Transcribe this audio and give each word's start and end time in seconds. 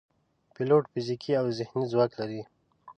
پیلوټ 0.53 0.83
فزیکي 0.91 1.31
او 1.41 1.45
ذهني 1.57 1.83
ځواک 1.91 2.11
لري. 2.19 2.41